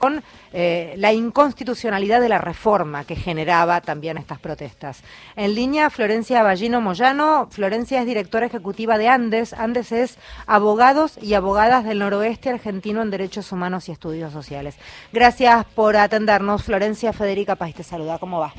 [0.00, 0.22] con
[0.52, 5.02] eh, la inconstitucionalidad de la reforma que generaba también estas protestas.
[5.34, 7.48] En línea, Florencia Ballino Moyano.
[7.50, 9.52] Florencia es directora ejecutiva de Andes.
[9.52, 10.16] Andes es
[10.46, 14.78] abogados y abogadas del noroeste argentino en derechos humanos y estudios sociales.
[15.12, 16.62] Gracias por atendernos.
[16.62, 18.20] Florencia Federica País te saluda.
[18.20, 18.52] ¿Cómo va?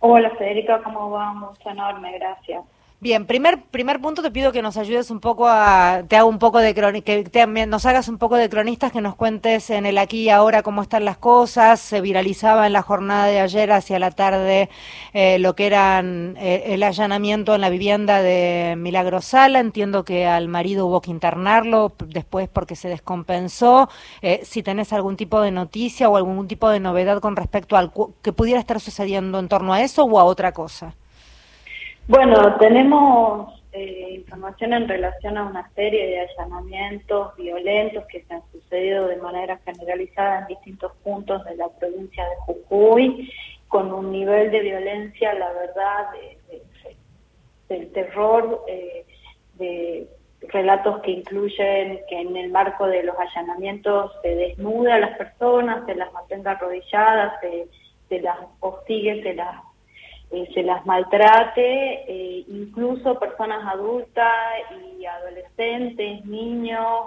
[0.00, 1.32] Hola Federica, ¿cómo va?
[1.32, 2.62] Mucho enorme, gracias.
[3.00, 6.40] Bien, primer, primer punto te pido que nos ayudes un poco a, te hago un
[6.40, 10.22] poco de que nos hagas un poco de cronistas, que nos cuentes en el aquí
[10.22, 11.78] y ahora cómo están las cosas.
[11.78, 14.68] Se viralizaba en la jornada de ayer hacia la tarde
[15.12, 19.60] eh, lo que era eh, el allanamiento en la vivienda de Milagro Sala.
[19.60, 23.88] Entiendo que al marido hubo que internarlo después porque se descompensó.
[24.22, 27.92] Eh, si tenés algún tipo de noticia o algún tipo de novedad con respecto al
[28.22, 30.96] que pudiera estar sucediendo en torno a eso o a otra cosa.
[32.08, 38.42] Bueno, tenemos eh, información en relación a una serie de allanamientos violentos que se han
[38.50, 43.30] sucedido de manera generalizada en distintos puntos de la provincia de Jujuy,
[43.68, 46.06] con un nivel de violencia, la verdad,
[47.68, 49.04] del terror, eh,
[49.58, 50.08] de
[50.48, 55.84] relatos que incluyen que en el marco de los allanamientos se desnuda a las personas,
[55.84, 57.68] se las mantenga arrodilladas, se,
[58.08, 59.67] se las hostigue, se las
[60.30, 64.30] eh, se las maltrate, eh, incluso personas adultas
[64.98, 67.06] y adolescentes, niños,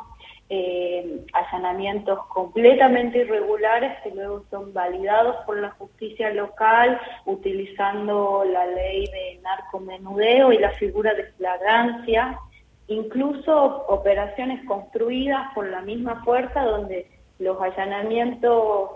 [0.50, 9.06] eh, allanamientos completamente irregulares que luego son validados por la justicia local utilizando la ley
[9.06, 12.40] de narcomenudeo y la figura de flagrancia,
[12.88, 17.06] incluso operaciones construidas por la misma fuerza donde
[17.38, 18.90] los allanamientos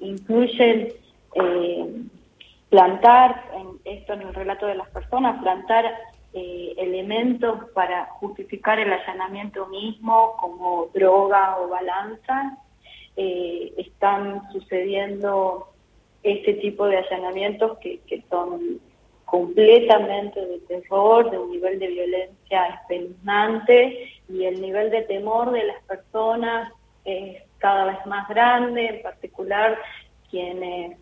[0.00, 0.92] incluyen
[2.70, 5.86] plantar, en esto en el relato de las personas, plantar
[6.34, 12.58] eh, elementos para justificar el allanamiento mismo como droga o balanza.
[13.16, 15.68] Eh, están sucediendo
[16.22, 18.80] este tipo de allanamientos que, que son
[19.24, 25.64] completamente de terror, de un nivel de violencia espeluznante y el nivel de temor de
[25.64, 26.72] las personas
[27.04, 29.78] es cada vez más grande, en particular
[30.30, 30.98] quienes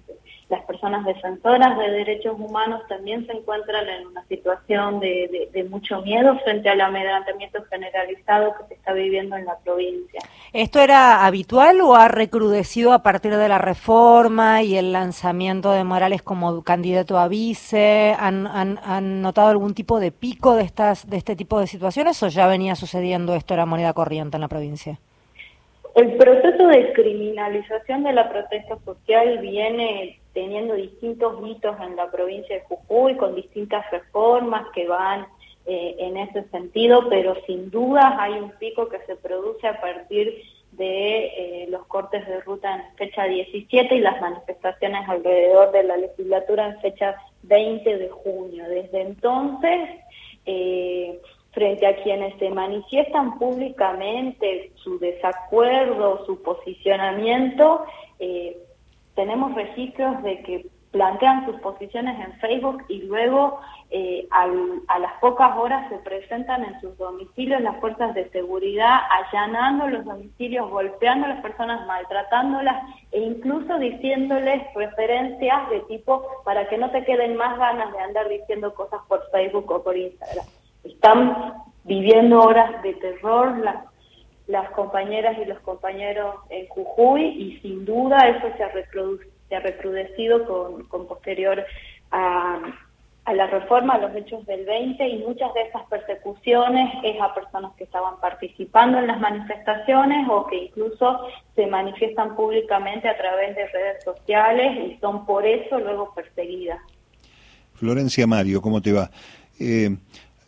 [0.49, 6.39] las personas defensoras de derechos humanos también se encuentran en una situación de, mucho miedo
[6.45, 10.21] frente al amedrentamiento generalizado que se está viviendo en la provincia.
[10.53, 15.83] ¿Esto era habitual o ha recrudecido a partir de la reforma y el lanzamiento de
[15.83, 18.15] Morales como candidato a vice?
[18.17, 22.29] ¿Han, han notado algún tipo de pico de, estas, de este tipo de situaciones o
[22.29, 25.01] ya venía sucediendo esto, era moneda corriente en la provincia?
[25.97, 32.55] El proceso de criminalización de la protesta social viene teniendo distintos hitos en la provincia
[32.55, 35.27] de Jujuy, con distintas reformas que van
[35.65, 40.43] eh, en ese sentido, pero sin duda hay un pico que se produce a partir
[40.73, 45.97] de eh, los cortes de ruta en fecha 17 y las manifestaciones alrededor de la
[45.97, 48.69] legislatura en fecha 20 de junio.
[48.69, 49.89] Desde entonces,
[50.45, 51.19] eh,
[51.57, 57.87] frente a quienes se manifiestan públicamente su desacuerdo, su posicionamiento,
[58.19, 58.59] eh,
[59.15, 63.59] tenemos registros de que plantean sus posiciones en Facebook y luego
[63.89, 69.89] eh, a las pocas horas se presentan en sus domicilios las fuerzas de seguridad allanando
[69.89, 76.77] los domicilios, golpeando a las personas, maltratándolas e incluso diciéndoles referencias de tipo para que
[76.77, 80.45] no te queden más ganas de andar diciendo cosas por Facebook o por Instagram
[80.87, 81.55] están
[81.85, 83.77] viviendo horas de terror las,
[84.47, 88.73] las compañeras y los compañeros en Jujuy y sin duda eso se ha,
[89.49, 91.65] se ha recrudecido con, con posterior
[92.11, 92.61] a,
[93.25, 97.35] a, la reforma, a los hechos del 20 y muchas de esas persecuciones es a
[97.35, 101.21] personas que estaban participando en las manifestaciones o que incluso
[101.55, 106.81] se manifiestan públicamente a través de redes sociales y son por eso luego perseguidas.
[107.75, 109.11] Florencia Mario, ¿cómo te va?
[109.61, 109.91] Eh,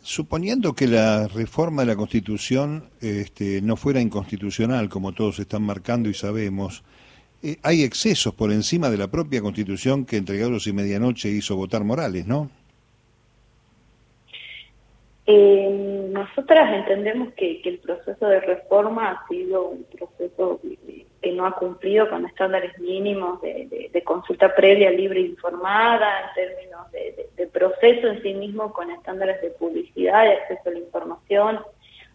[0.09, 6.09] Suponiendo que la reforma de la Constitución este, no fuera inconstitucional, como todos están marcando
[6.09, 6.83] y sabemos,
[7.43, 11.83] eh, hay excesos por encima de la propia Constitución que Entregados y Medianoche hizo votar
[11.83, 12.49] Morales, ¿no?
[15.27, 20.59] Eh, nosotras entendemos que, el proceso de reforma ha sido un proceso
[21.21, 26.91] que no ha cumplido con estándares mínimos de, consulta previa, libre e informada, en términos
[26.91, 31.59] de, proceso en sí mismo, con estándares de publicidad, de acceso a la información.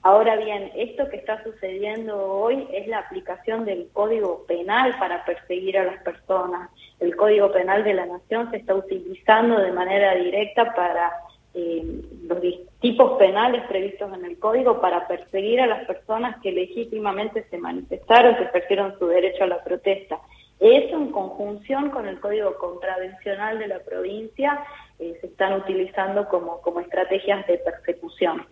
[0.02, 5.78] Ahora bien, esto que está sucediendo hoy es la aplicación del Código Penal para perseguir
[5.78, 6.70] a las personas.
[7.00, 11.12] El Código Penal de la Nación se está utilizando de manera directa para
[11.56, 12.38] eh, los
[12.80, 18.36] tipos penales previstos en el código para perseguir a las personas que legítimamente se manifestaron,
[18.36, 20.18] que ejercieron su derecho a la protesta.
[20.58, 24.64] Eso en conjunción con el código contravencional de la provincia
[24.98, 28.44] eh, se están utilizando como, como estrategias de persecución.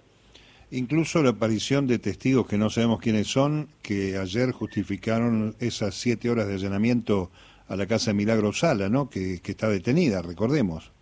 [0.70, 6.31] Incluso la aparición de testigos que no sabemos quiénes son, que ayer justificaron esas siete
[6.31, 7.31] horas de allanamiento
[7.66, 9.10] a la casa de Milagro Sala, ¿no?
[9.10, 10.93] que está detenida, recordemos.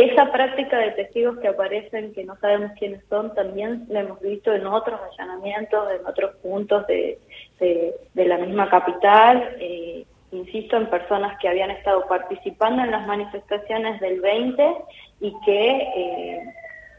[0.00, 4.50] Esa práctica de testigos que aparecen, que no sabemos quiénes son, también la hemos visto
[4.50, 7.18] en otros allanamientos, en otros puntos de,
[7.58, 9.56] de, la misma capital.
[9.60, 14.74] Eh, insisto, en personas que habían estado participando en las manifestaciones del 20
[15.20, 16.40] y que eh,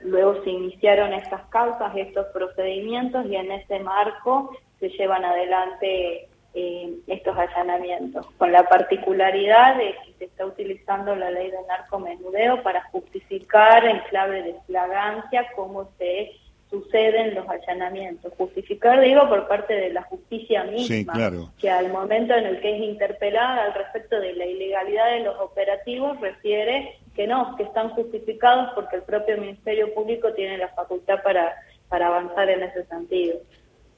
[0.03, 6.95] luego se iniciaron estas causas, estos procedimientos y en ese marco se llevan adelante eh,
[7.07, 12.83] estos allanamientos, con la particularidad de que se está utilizando la ley de narcomenudeo para
[12.91, 16.31] justificar en clave de flagancia cómo se
[16.69, 18.33] suceden los allanamientos.
[18.37, 21.13] Justificar, digo, por parte de la justicia misma,
[21.59, 25.39] que al momento en el que es interpelada al respecto de la ilegalidad de los
[25.39, 31.21] operativos refiere que no, que están justificados porque el propio Ministerio Público tiene la facultad
[31.23, 31.55] para,
[31.89, 33.37] para avanzar en ese sentido.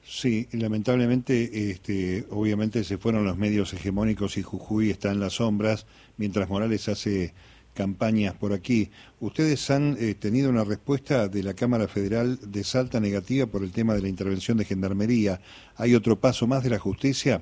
[0.05, 5.87] Sí, lamentablemente, este, obviamente se fueron los medios hegemónicos y Jujuy está en las sombras,
[6.17, 7.33] mientras Morales hace
[7.73, 8.91] campañas por aquí.
[9.21, 13.71] ¿Ustedes han eh, tenido una respuesta de la Cámara Federal de Salta negativa por el
[13.71, 15.39] tema de la intervención de Gendarmería?
[15.77, 17.41] ¿Hay otro paso más de la justicia?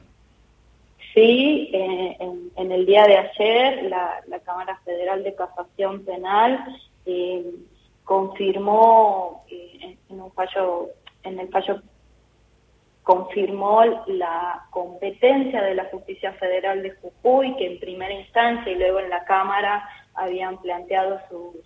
[1.14, 2.18] Sí, eh,
[2.56, 6.64] en, el día de ayer la, Cámara Federal de Casación Penal
[7.06, 7.44] eh,
[8.06, 10.90] confirmó en un fallo
[11.24, 11.82] en el fallo
[13.04, 19.00] confirmó la competencia de la Justicia Federal de Jujuy, que en primera instancia y luego
[19.00, 21.60] en la Cámara habían planteado su,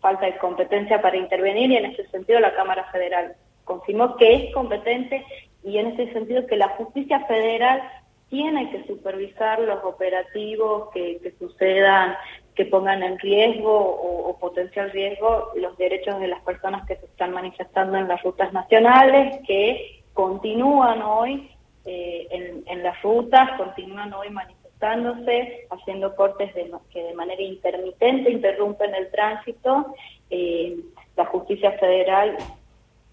[0.00, 4.54] falta de competencia para intervenir y en ese sentido la Cámara Federal confirmó que es
[4.54, 5.24] competente
[5.64, 7.82] y en ese sentido que la Justicia Federal
[8.28, 12.14] tiene que supervisar los operativos que, sucedan,
[12.54, 17.06] que pongan en riesgo o, o, potencial riesgo los derechos de las personas que se
[17.06, 21.50] están manifestando en las rutas nacionales, que continúan hoy
[21.86, 28.94] eh, en, las rutas, continúan hoy manifestándose, haciendo cortes de, que de manera intermitente interrumpen
[28.94, 29.94] el tránsito.
[30.28, 30.76] Eh,
[31.16, 32.36] la justicia federal,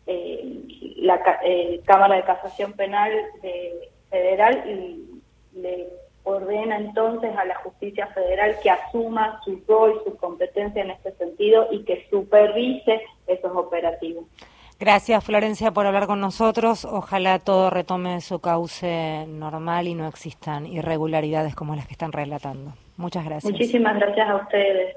[0.05, 0.63] eh,
[0.97, 1.21] la
[1.85, 3.13] Cámara de Casación Penal
[4.09, 4.65] Federal
[5.53, 5.87] le
[6.25, 11.69] ordena entonces a la justicia federal que asuma su rol, su competencia en este sentido
[11.71, 14.25] y que supervise esos operativos.
[14.79, 16.85] Gracias, Florencia, por hablar con nosotros.
[16.85, 22.73] Ojalá todo retome su cauce normal y no existan irregularidades como las que están relatando.
[22.95, 23.51] Muchas gracias.
[23.51, 24.95] Muchísimas gracias a ustedes.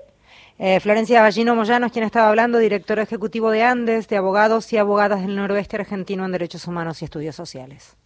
[0.58, 4.76] Eh, Florencia Ballino Moyano es quien estaba hablando, director ejecutivo de Andes, de abogados y
[4.76, 7.96] abogadas del noroeste argentino en derechos humanos y estudios sociales.